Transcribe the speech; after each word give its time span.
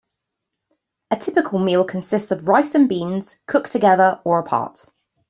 A 1.11 1.15
typical 1.15 1.59
meal 1.59 1.83
consists 1.85 2.31
of 2.31 2.47
rice 2.47 2.73
and 2.73 2.89
beans, 2.89 3.43
cooked 3.45 3.71
together 3.71 4.19
or 4.25 4.39
apart. 4.39 4.89